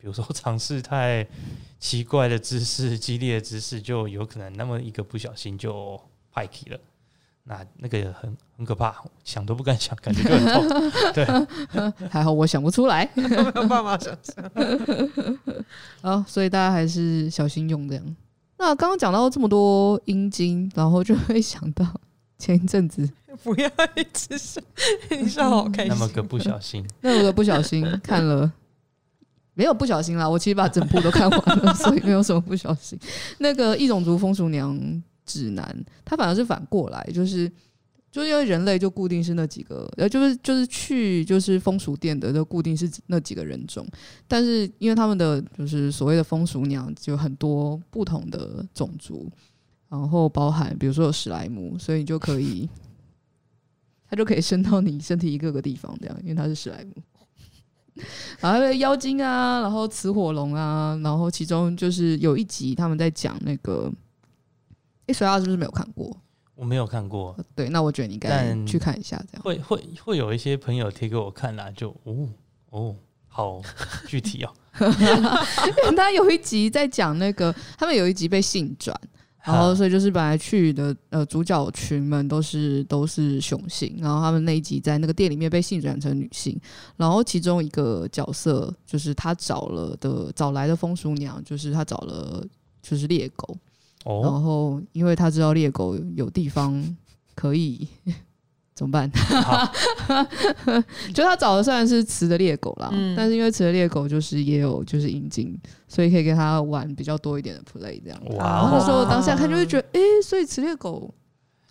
[0.00, 1.26] 比如说 尝试太
[1.78, 6.00] 奇怪的姿势、 激烈的姿势，就有可能那么一个不小心就
[6.32, 6.78] 派气了。
[7.44, 10.92] 那那个很很可怕，想都不敢想，感觉就很痛。
[11.14, 15.38] 对，还好我想不出来，没有办法想象。
[16.02, 18.16] 好，所以大家还是小心用这样。
[18.58, 21.86] 那刚刚讲到这么多阴茎，然后就会想到
[22.38, 23.08] 前一阵子，
[23.42, 24.60] 不要一直笑，
[25.10, 25.88] 你笑好开心。
[25.88, 28.52] 那么个不小心，那么个不小心看了，
[29.58, 32.98] 没有不小心啦，我其实把整部都看完了，所以没有什么不小心。
[33.40, 35.02] 那个异种族风俗娘。
[35.30, 37.46] 指南，它反而是反过来，就是
[38.10, 43.86] 就是因为人类就固定是那几个，呃，就是就是去就是风俗店的，就固定是那几个人种，
[44.26, 49.30] 但是因为他们的就是所谓的风俗娘，就很多不同的种族，
[49.90, 52.66] 然后包含比如说有史莱姆，所以你就可以，
[54.08, 56.92] 它就可以伸到你身体一个个地方，这样，因为它是史莱姆，
[58.40, 63.90] 然后妖精啊，然后雌火龙啊，然后其中就是有一集他们在讲那个。
[65.06, 66.14] 哎，水曜是不是没有看过？
[66.54, 67.34] 我没有看过。
[67.54, 72.28] 对，那我觉得你应该去看一下，这样会会会有一些朋友贴给我看啦，就哦
[72.68, 72.94] 哦，
[73.26, 73.62] 好
[74.06, 74.52] 具体哦。
[75.96, 78.94] 他有一集在讲那个，他们有一集被性转，
[79.48, 86.60] 然后所以就是本来去的呃主角群们都是都是雄性，然后他们那一集在那个店里面被性转成女性，
[86.96, 92.44] 然后其中一个角色就是他找了的找来的风俗娘，就是他找了
[92.82, 93.56] 就是猎狗。
[94.04, 96.96] 然后，因为他知道猎狗有地方
[97.34, 97.86] 可以
[98.78, 99.10] 怎么办？
[101.12, 105.52] 就他找的虽然是雌的猎狗啦，嗯、但是因为雌的猎狗就是也有就是阴茎，
[105.88, 108.20] 所以可以跟他玩比较多一点的 play 这样。
[108.36, 108.44] 哇！
[108.44, 111.12] 然后那时候当下看就会觉得，哎、欸，所以雌猎狗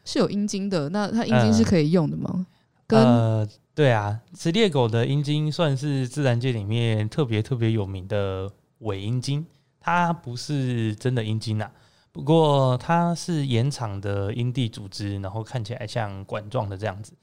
[0.04, 2.46] 是有阴茎的，那它阴茎是可以用的吗？
[2.86, 9.46] 跟呃，对啊，雌猎狗的阴茎算是自然界里面特别特别有名的伪阴茎，
[9.80, 11.72] 它不是真的阴茎啊。
[12.18, 17.14] 不过它是盐场的阴蒂组织，然后看起来像管状的这样子。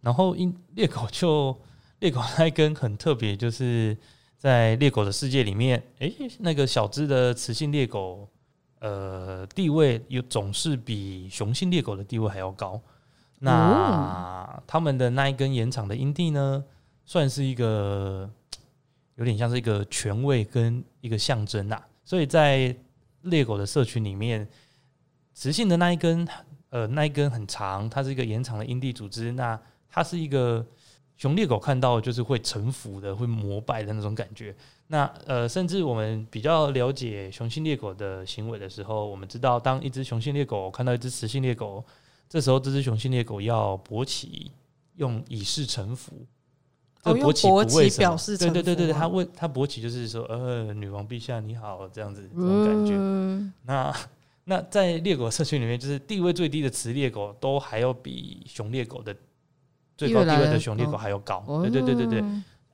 [0.00, 1.60] 然后因猎狗就
[1.98, 3.98] 猎狗那一根很特别，就是
[4.38, 8.28] 在猎狗的世界里面，诶、欸，那个小只的雌性猎狗，
[8.78, 12.80] 呃，地位有总是比雄性猎狗的地位还要高。
[13.40, 16.64] 那他们的那一根延长的阴蒂呢，
[17.04, 18.30] 算是一个
[19.16, 21.82] 有点像是一个权位跟一个象征呐。
[22.04, 22.76] 所以在
[23.26, 24.48] 猎狗的社群里面，
[25.34, 26.26] 雌性的那一根，
[26.70, 29.32] 呃，那一根很长，它是一个延长的阴蒂组织。
[29.32, 29.58] 那
[29.88, 30.64] 它是一个
[31.16, 34.54] 雄猎狗看到就是会臣服的，会膜拜的那种感觉。
[34.88, 41.84] 那呃，甚至我们比较了解雄性猎狗的行为的时候，我们知道，当一只雄性猎狗看到一只雌性猎狗，
[42.28, 44.52] 这时候这只雄性猎狗要勃起，
[44.96, 46.24] 用以示臣服。
[47.14, 48.16] 这个、勃起不为什么？
[48.38, 52.94] 对对对对，他问他勃起就是说，呃，女王陛下你好，这样子这种感觉。
[52.96, 53.94] 嗯、那
[54.44, 59.14] 那在猎狗社区里面，就是地位最低的雌猎狗都还要比雄猎狗的
[59.96, 61.42] 最高地位的雄猎狗还要高。
[61.62, 62.24] 对对对对对。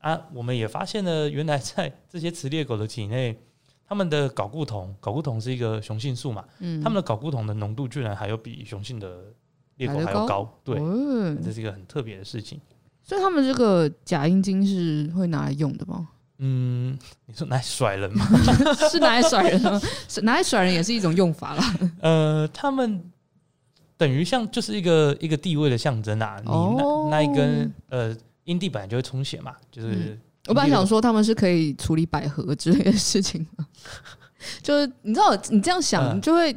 [0.01, 3.38] 啊，我们也发现了，原来在这些雌猎狗的体内，
[3.87, 9.33] 它们的睾固酮，睾固酮是一个雄性素嘛，嗯，它们的睾固酮的浓度居然还要比雄性的
[9.77, 10.53] 猎狗还要高。
[10.64, 12.61] 对，嗯、这是一个很特别的事情。
[13.05, 16.09] 所以他们这个假阴茎是会拿来用的吗？
[16.45, 18.27] 嗯，你说拿来甩人吗？
[18.91, 19.81] 是拿来甩人吗？
[20.09, 21.75] 是 拿来甩人也是一种用法啦。
[22.01, 23.01] 呃，他们
[23.97, 26.37] 等于像就是一个一个地位的象征啊。
[26.38, 33.67] 你那、哦、那一根呃阴蒂本来就会充血嘛，就是、嗯、我本来想说他们是可以处理百合之类的事情吗？
[34.62, 36.53] 就是你知道你这样想，你就会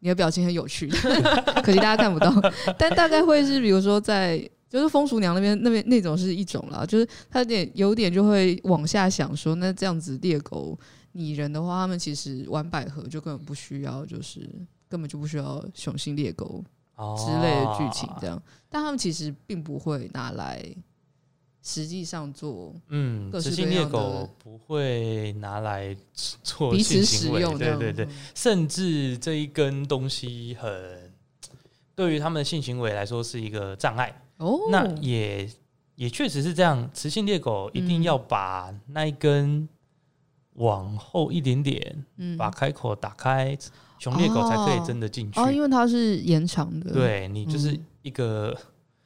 [0.00, 0.88] 你的表情很有趣，
[1.62, 2.34] 可惜大家看不到，
[2.76, 4.48] 但大概会是比如说在。
[4.70, 10.78] 就是风俗娘那边那边那种是一种啦，就是他有点有点就会往下想说，那这样子猎狗
[11.12, 14.48] 拟人的话，他们其实玩百合就根本不需要，就是
[14.88, 16.64] 根本就不需要雄性猎狗
[17.18, 20.64] 之类的剧情这样，但他们其实并不会拿来
[21.62, 25.96] 实际上做，嗯，雌性猎狗不会拿来
[26.44, 31.12] 做彼此使用，对对对，甚至这一根东西很
[31.96, 34.14] 对于他们的性行为来说是一个障碍。
[34.40, 35.48] 哦，那也
[35.94, 36.90] 也确实是这样。
[36.92, 39.68] 雌性猎狗一定要把那一根
[40.54, 43.56] 往后一点点，嗯，把开口打开，
[43.98, 45.38] 雄猎狗才可以真的进去。
[45.38, 46.90] 哦，因为它是延长的。
[46.92, 48.56] 对，你就是一个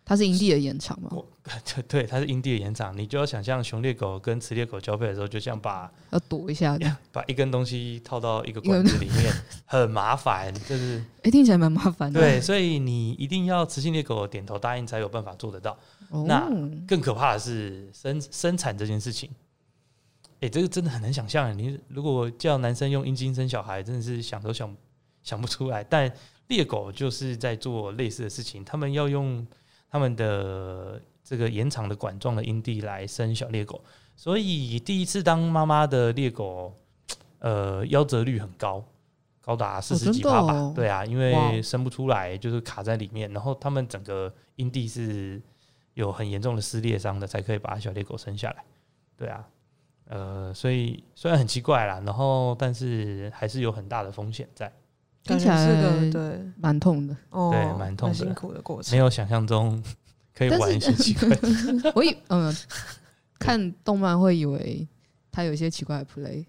[0.05, 1.11] 它是营地的延长吗？
[1.63, 2.97] 对对，它是阴蒂的延长。
[2.97, 6.79] 你就要想象雄猎狗跟雌猎狗交配的时候，就像把 要躲一下，
[7.13, 9.31] 把一根东西套到一个管子里面，
[9.67, 10.53] 很麻烦。
[10.55, 12.19] 就是哎、欸，听起来蛮麻烦的。
[12.19, 15.79] 对，所以你一定要雌性猎狗点头答应，才有办法做得到。
[16.09, 16.49] 哦、那
[16.89, 19.31] 更可怕的是生生产这件事情。
[20.37, 21.57] 哎、欸，这个真的很难想象。
[21.59, 24.75] 你如果叫男生用阴茎生小孩，真的是想都想
[25.23, 25.85] 想不出来。
[25.85, 26.11] 但
[26.49, 29.47] 猎狗就是在做类似的事情，他们要用。
[29.91, 33.83] 他们的这个延长的管状的阴蒂来生小猎狗，
[34.15, 36.75] 所以第一次当妈妈的猎狗，
[37.39, 38.85] 呃，夭折率很高，
[39.41, 40.53] 高达四十几趴吧。
[40.53, 40.57] 哦。
[40.57, 45.41] 哦、对啊，因为生不出来，就是卡在里面，然后他们整个阴蒂是
[45.95, 48.65] 有很严重的撕裂伤的，才可以把小猎狗生下来。
[49.17, 49.49] 对啊，
[50.09, 54.71] 呃，所以虽然很奇怪啦，然后但是还是有很大的风险在。
[55.23, 56.53] 听起来是个对。
[56.59, 59.83] 蛮痛的，哦、对蛮痛的，辛苦的过程，没有想象中
[60.35, 61.93] 可以玩一些奇怪的。
[61.95, 62.57] 我以嗯、呃、
[63.39, 64.87] 看动漫会以为
[65.31, 66.45] 它有一些奇怪的 play，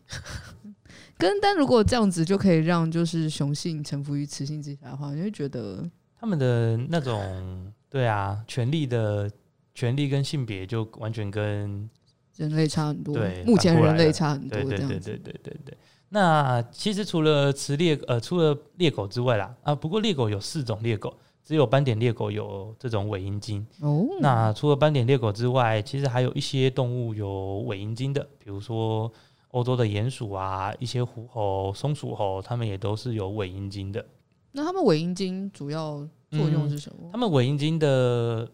[1.17, 9.29] 跟但如果这样子就可以让就是雄性臣服于雌性之下的话，你会觉得他们的那种对啊权力的
[9.73, 11.89] 权力跟性别就完全跟
[12.37, 13.13] 人类差很多。
[13.13, 14.61] 对，目前人类差很多。
[14.61, 15.77] 对对对对对对对，对。
[16.09, 23.65] 那其实除了雌猎呃，除了猎狗之外啦，啊，不过猎狗有四种猎狗，只有斑点猎狗有这种尾阴茎。
[23.79, 24.05] 哦。
[24.19, 29.09] 那除了斑点猎狗之外，其实还有一些动物有尾阴茎的，比如说
[29.51, 34.05] 欧洲的鼹鼠啊，一些狐猴、松鼠猴，它们也都是有尾阴茎的。
[34.51, 37.09] 那它们尾阴茎主要作用是什么？
[37.11, 38.51] 它们尾阴茎的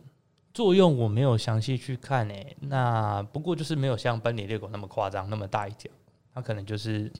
[0.53, 2.57] 作用我没有详细去看诶、欸。
[2.59, 5.91] 那不过就是没有像斑点猎狗那么夸张，那么大一条，
[6.33, 7.11] 它可能就是。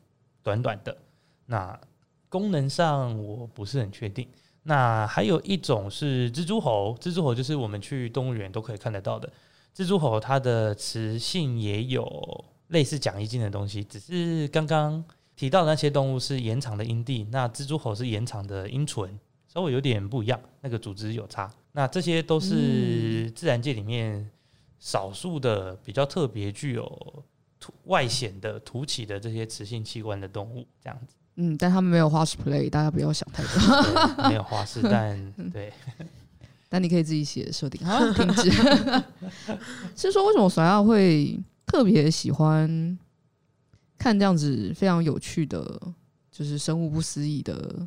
[0.43, 0.97] 短短的，
[1.45, 1.79] 那
[2.27, 4.27] 功能上我不是很确定。
[4.63, 9.31] 那还有一种是蜘蛛猴，蜘蛛猴就是我们去动物园都可以看得到的
[9.75, 15.03] 蜘蛛猴，它的雌性也有类似讲义茎的东西，只是刚刚
[15.35, 21.51] 提到的那些动物是延长的阴蒂，那蜘蛛猴是延长的阴唇，稍微有点不一样，那个组织有差。
[21.71, 24.29] 那这些都是自然界里面
[24.79, 27.23] 少数的比较特别具有。
[27.83, 31.15] 外显的凸起的这些雌性器官的动物，这样子。
[31.41, 34.29] 嗯，但他们没有花式 play，大家不要想太多。
[34.29, 35.73] 没有花式， 但对。
[36.69, 37.85] 但你可以自己写设定。
[37.85, 38.49] 好，停止。
[39.97, 42.97] 是说为什么索亚会特别喜欢
[43.97, 45.81] 看这样子非常有趣的，
[46.31, 47.85] 就是生物不思议的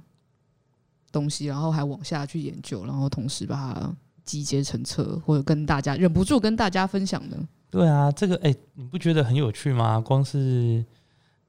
[1.10, 7.36] 东西，然后还往下去研究，然后同时把它集结成册，或者跟大家忍不住跟大家分享呢？
[7.70, 9.98] 对啊，这个哎、欸，你不觉得很有趣吗？
[9.98, 10.84] 光是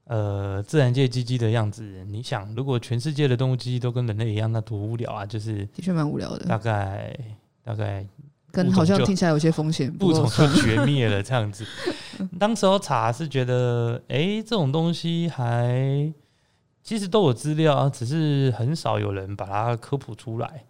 [0.08, 5.26] 呃，自然界鸡鸡的样子，你想，如果全世界的动物鸡鸡都跟人类一样，那多无聊啊！
[5.26, 6.46] 就是的确蛮无聊的。
[6.46, 7.18] 大概
[7.64, 8.06] 大概
[8.52, 11.66] 跟好像听起来有些风险，物种就绝灭了这样子。
[12.38, 16.12] 当时候查是觉得，哎、欸，这种东西还
[16.84, 20.66] 其实都有资料啊，只是很少有人把它科普出来，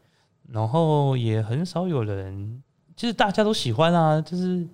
[0.51, 2.63] 然后也很少有人，
[2.97, 4.67] 其实大家都喜欢啊，就是。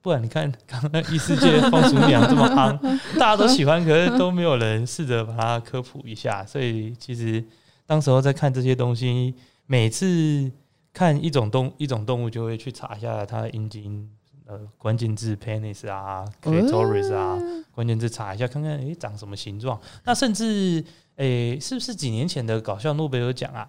[0.00, 2.78] 不然你看，刚刚异世界放鼠娘这么夯，
[3.18, 6.44] 大家都喜欢，可是都没有人试着把它科普一下。
[6.46, 7.44] 所以其实
[7.84, 9.34] 当时候在看这些东西，
[9.66, 10.50] 每次
[10.92, 14.08] 看一种动一种动物，就会去查一下它的阴茎，
[14.46, 17.38] 呃，关键字 penis 啊，clitoris 啊，
[17.72, 19.78] 关键字查一下，看看诶、欸、长什么形状。
[20.04, 20.82] 那甚至
[21.16, 23.68] 诶、欸，是不是几年前的搞笑诺贝尔奖啊？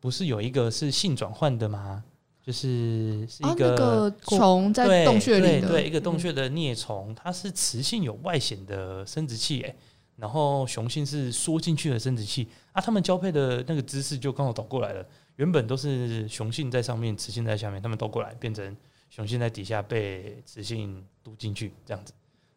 [0.00, 2.02] 不是有一个是性转换的吗？
[2.46, 9.74] 就是是一个虫、啊那个、在洞穴里对，对，对，一个洞穴的孽虫，它是雌性有外显的生殖器，哎，
[10.14, 12.46] 然后雄性是缩进去的生殖器。
[12.70, 15.04] 啊，它们交配的那个姿势就刚好倒过来了，
[15.34, 18.76] 原本都是雄性在上面，雌性在下面，它们倒过来变成
[19.10, 22.12] 雄性在底下被雌性嘟进去这样子，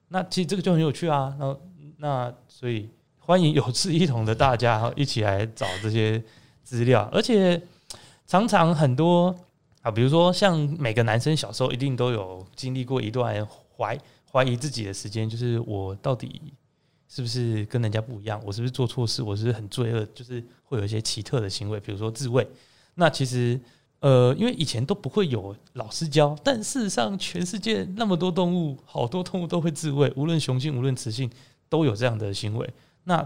[0.09, 1.57] 那其实这个就很有趣啊，那
[1.97, 6.23] 那所以欢迎有志一同的大家一起来找这些
[6.61, 7.59] 资料，而且
[8.27, 9.35] 常常很多。
[9.81, 13.97] 啊，比如说像每个男生小时候一定都有经历过一段怀
[14.29, 16.53] 怀疑自己的时间，就是我到底
[17.07, 18.41] 是不是跟人家不一样？
[18.45, 19.23] 我是不是做错事？
[19.23, 20.05] 我是不是很罪恶？
[20.13, 22.45] 就是会有一些奇特的行为，比如说自慰。
[22.95, 23.57] 那其实
[24.01, 31.31] 呃，因为以前都不会有老师教，但事实上全世界那么多动物，好多动物都会自慰，无论雄性无论雌性
[31.69, 32.69] 都有这样的行为。
[33.05, 33.25] 那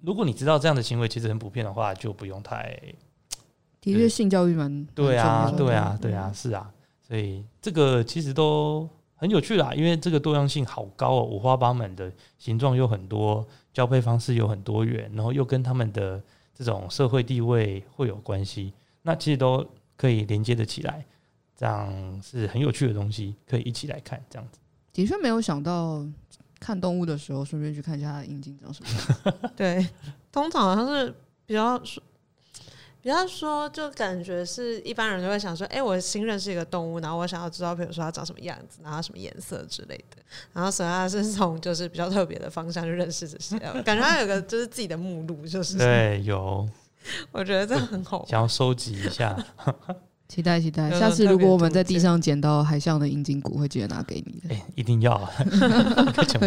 [0.00, 2.76] 如果你知道这样的行为其实很普遍的话，就不用太。
[3.82, 16.22] 的确，性教育蛮对啊，对啊，对啊，是啊，所以这个其实都很有趣啦，因为这个多样性好高哦，五花八门的形状有很多，交配方式有很多元，然后又跟他们的
[16.54, 18.72] 这种社会地位会有关系，
[19.02, 19.66] 那其实都
[19.96, 21.04] 可以连接的起来。
[21.56, 24.20] 这样是很有趣的东西，可以一起来看。
[24.30, 24.58] 这样子
[24.92, 26.04] 的确没有想到
[26.60, 29.50] 看动物的时候，顺便去看一下它的阴茎长什么样。
[29.56, 29.86] 对，
[30.30, 31.12] 通常好像是
[31.46, 32.00] 比较说。
[33.02, 40.22] 比方说，就感觉是一般人就会想说，哎、欸，我新认识一个动物，然后我想要知道，比如说它长什么样子，然后它什么颜色之类的。
[40.52, 46.68] 然后所以它是从就是比较特别的方向去认识这些，感觉它有个就是自己的目录，就是对，有。
[47.32, 49.36] 我觉得这很好，想要收集一下，
[50.28, 50.88] 期待期待。
[50.92, 54.54] 下次如果我们在地上捡到海象的阴茎骨，会记得拿给你的。
[54.54, 55.12] 哎、欸，一定要。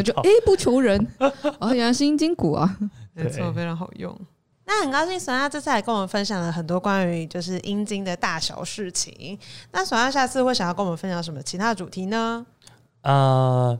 [0.01, 1.05] 就哎、欸，不求人，
[1.59, 2.77] 哦，原来是阴茎骨啊，
[3.13, 4.17] 没错，非常好用。
[4.67, 9.37] 那很高兴，索亚这次来跟我们分享了很多关于就是阴茎的大小事情。
[9.71, 12.43] 那索亚下次会想要跟我们分享什么其他的主题呢？
[13.01, 13.79] 呃，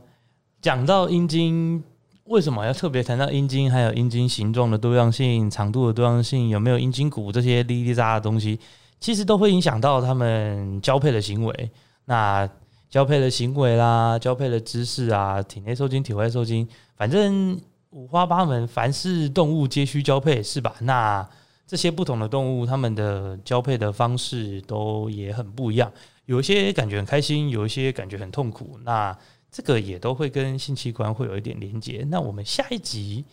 [0.62, 1.82] 讲到阴茎，
[2.26, 3.70] 为什么要特别谈到阴茎？
[3.70, 8.60] 还有阴茎形状的多样性、长度的多样性，有没有阴茎骨这些哩哩杂杂的东西，
[9.00, 11.70] 其实都会影响到他们交配的行为。
[12.04, 12.48] 那
[12.88, 17.60] 交配的行为啦，交配的姿势啊，体内受精、体外受精，反正。
[17.90, 20.74] 五花八门，凡是动物皆需交配，是吧？
[20.80, 21.28] 那
[21.66, 25.90] 这些不同的动物，它们的交配的方式都也很不一样。
[26.26, 28.78] 有一些感觉很开心，有一些感觉很痛苦。
[28.82, 29.16] 那
[29.50, 32.06] 这个也都会跟性器官会有一点连接。
[32.10, 33.24] 那我们下一集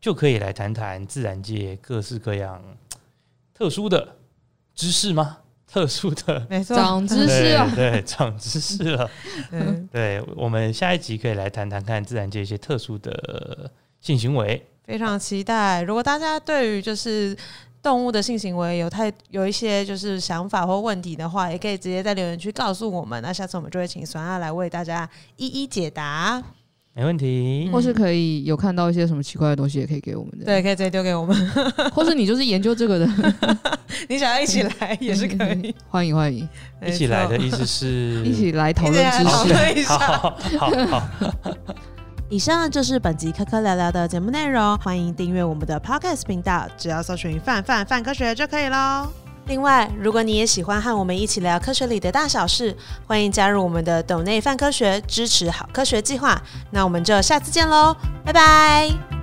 [0.00, 2.62] 就可以来谈谈自然界各式各样
[3.52, 4.16] 特殊的
[4.74, 5.38] 知识吗？
[5.72, 9.08] 特殊的， 没错，长知识了，对，长知识了。
[9.52, 13.70] 嗯，对，我们下一集可以来谈谈看自然界一些特殊的。
[14.02, 15.80] 性行为非常期待。
[15.82, 17.36] 如果大家对于就是
[17.80, 23.22] 动物的性行为有太有一些就是想法或问题的话，也可以直接在留言区告诉我们。
[23.22, 26.42] 那下次我们就会请酸亚来为大家一一解答。
[26.94, 30.44] 没问题，或是可以有看到一些什么奇怪的东西，也可以给我们的。
[30.44, 31.50] 对，可以直接丢给我们。
[31.94, 33.08] 或是你就是研究这个的，
[34.10, 35.74] 你想要一起来也是可以。
[35.88, 36.46] 欢迎欢迎，
[36.86, 39.18] 一起来的意思是 一起来讨论知
[39.82, 39.88] 识。
[39.88, 41.08] 好好好。
[42.28, 49.21] 以上就是本集科科聊聊的节目内容，欢迎订阅我们的 Podcast 频道，只要搜寻“范范范科学”就可以喽。
[49.46, 52.76] 另外，如果你也喜欢和我们一起聊科学里的大小事，
[53.06, 56.40] 欢迎加入我们的斗内范科学支持好科学计划。
[56.70, 59.21] 那我们就下次见喽，拜拜。